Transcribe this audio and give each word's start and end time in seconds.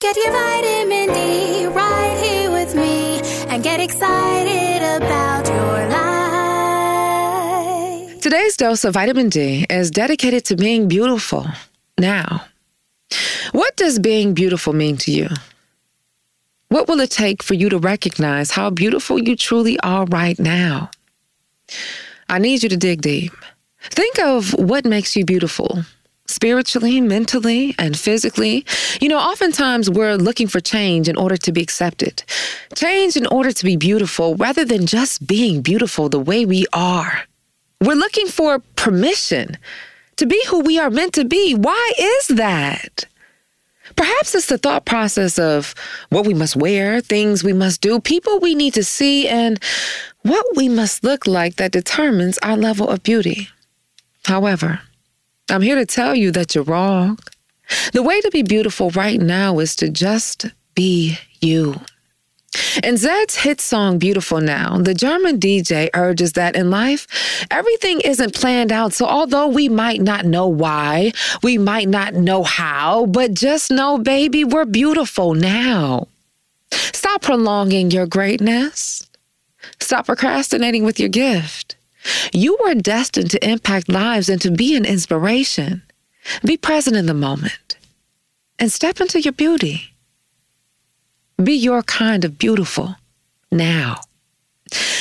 Get 0.00 0.16
your 0.16 0.32
vitamin 0.32 1.12
D 1.12 1.66
right 1.66 2.16
here 2.24 2.50
with 2.50 2.74
me 2.74 3.20
and 3.48 3.62
get 3.62 3.80
excited 3.80 4.82
about 4.96 5.46
your 5.46 5.88
life. 8.08 8.20
Today's 8.22 8.56
dose 8.56 8.86
of 8.86 8.94
vitamin 8.94 9.28
D 9.28 9.66
is 9.68 9.90
dedicated 9.90 10.46
to 10.46 10.56
being 10.56 10.88
beautiful 10.88 11.46
now. 11.98 12.46
What 13.52 13.76
does 13.76 13.98
being 13.98 14.32
beautiful 14.32 14.72
mean 14.72 14.96
to 15.04 15.12
you? 15.12 15.28
What 16.68 16.88
will 16.88 17.00
it 17.00 17.10
take 17.10 17.42
for 17.42 17.52
you 17.52 17.68
to 17.68 17.78
recognize 17.78 18.52
how 18.52 18.70
beautiful 18.70 19.18
you 19.18 19.36
truly 19.36 19.78
are 19.80 20.06
right 20.06 20.38
now? 20.38 20.90
I 22.26 22.38
need 22.38 22.62
you 22.62 22.70
to 22.70 22.76
dig 22.78 23.02
deep. 23.02 23.32
Think 23.82 24.18
of 24.18 24.54
what 24.54 24.86
makes 24.86 25.14
you 25.14 25.26
beautiful 25.26 25.84
spiritually, 26.30 27.00
mentally, 27.00 27.74
and 27.78 27.98
physically. 27.98 28.64
You 29.00 29.08
know, 29.08 29.18
oftentimes 29.18 29.90
we're 29.90 30.16
looking 30.16 30.48
for 30.48 30.60
change 30.60 31.08
in 31.08 31.16
order 31.16 31.36
to 31.36 31.52
be 31.52 31.60
accepted, 31.60 32.22
change 32.74 33.16
in 33.16 33.26
order 33.26 33.52
to 33.52 33.64
be 33.64 33.76
beautiful 33.76 34.36
rather 34.36 34.64
than 34.64 34.86
just 34.86 35.26
being 35.26 35.62
beautiful 35.62 36.08
the 36.08 36.18
way 36.18 36.46
we 36.46 36.66
are. 36.72 37.24
We're 37.80 37.94
looking 37.94 38.26
for 38.26 38.60
permission 38.76 39.56
to 40.16 40.26
be 40.26 40.42
who 40.48 40.60
we 40.60 40.78
are 40.78 40.90
meant 40.90 41.14
to 41.14 41.24
be. 41.24 41.54
Why 41.54 41.92
is 41.98 42.28
that? 42.28 43.06
Perhaps 43.96 44.34
it's 44.34 44.46
the 44.46 44.58
thought 44.58 44.84
process 44.84 45.38
of 45.38 45.74
what 46.10 46.26
we 46.26 46.34
must 46.34 46.56
wear, 46.56 47.00
things 47.00 47.42
we 47.42 47.52
must 47.52 47.80
do, 47.80 48.00
people 48.00 48.38
we 48.38 48.54
need 48.54 48.74
to 48.74 48.84
see, 48.84 49.26
and 49.28 49.58
what 50.22 50.44
we 50.54 50.68
must 50.68 51.02
look 51.02 51.26
like 51.26 51.56
that 51.56 51.72
determines 51.72 52.38
our 52.38 52.56
level 52.56 52.88
of 52.88 53.02
beauty. 53.02 53.48
However, 54.26 54.80
I'm 55.50 55.62
here 55.62 55.74
to 55.74 55.86
tell 55.86 56.14
you 56.14 56.30
that 56.32 56.54
you're 56.54 56.64
wrong. 56.64 57.18
The 57.92 58.02
way 58.02 58.20
to 58.20 58.30
be 58.30 58.42
beautiful 58.42 58.90
right 58.90 59.20
now 59.20 59.58
is 59.58 59.74
to 59.76 59.88
just 59.88 60.46
be 60.74 61.18
you. 61.40 61.80
In 62.82 62.96
Zedd's 62.96 63.36
hit 63.36 63.60
song 63.60 63.98
Beautiful 63.98 64.40
Now, 64.40 64.78
the 64.78 64.94
German 64.94 65.38
DJ 65.38 65.88
urges 65.94 66.32
that 66.32 66.56
in 66.56 66.70
life, 66.70 67.46
everything 67.50 68.00
isn't 68.00 68.34
planned 68.34 68.72
out. 68.72 68.92
So 68.92 69.06
although 69.06 69.46
we 69.46 69.68
might 69.68 70.00
not 70.00 70.24
know 70.24 70.48
why, 70.48 71.12
we 71.42 71.58
might 71.58 71.88
not 71.88 72.14
know 72.14 72.42
how, 72.42 73.06
but 73.06 73.34
just 73.34 73.70
know, 73.70 73.98
baby, 73.98 74.44
we're 74.44 74.64
beautiful 74.64 75.34
now. 75.34 76.08
Stop 76.72 77.22
prolonging 77.22 77.90
your 77.90 78.06
greatness. 78.06 79.08
Stop 79.78 80.06
procrastinating 80.06 80.84
with 80.84 80.98
your 80.98 81.08
gift. 81.08 81.76
You 82.32 82.56
are 82.58 82.74
destined 82.74 83.30
to 83.30 83.48
impact 83.48 83.88
lives 83.88 84.28
and 84.28 84.40
to 84.42 84.50
be 84.50 84.76
an 84.76 84.84
inspiration. 84.84 85.82
Be 86.44 86.56
present 86.56 86.96
in 86.96 87.06
the 87.06 87.14
moment 87.14 87.76
and 88.58 88.72
step 88.72 89.00
into 89.00 89.20
your 89.20 89.32
beauty. 89.32 89.94
Be 91.42 91.54
your 91.54 91.82
kind 91.82 92.24
of 92.24 92.38
beautiful 92.38 92.96
now. 93.50 94.02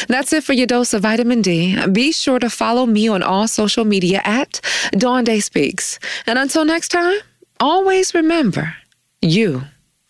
That's 0.07 0.33
it 0.33 0.43
for 0.43 0.53
your 0.53 0.65
dose 0.65 0.93
of 0.93 1.03
vitamin 1.03 1.41
D. 1.41 1.77
Be 1.87 2.11
sure 2.11 2.39
to 2.39 2.49
follow 2.49 2.85
me 2.85 3.07
on 3.07 3.21
all 3.21 3.47
social 3.47 3.85
media 3.85 4.21
at 4.23 4.61
Dawn 4.91 5.23
Day 5.23 5.39
Speaks. 5.41 5.99
And 6.25 6.39
until 6.39 6.65
next 6.65 6.89
time, 6.89 7.19
always 7.59 8.13
remember 8.13 8.73
you 9.21 9.63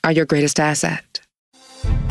are 0.03 0.11
your 0.11 0.25
greatest 0.25 0.59
asset. 0.59 1.03